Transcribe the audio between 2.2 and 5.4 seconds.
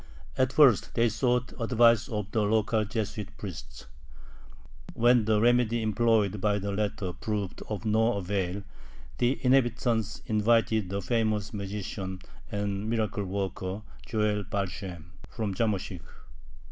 the local Jesuit priests. When the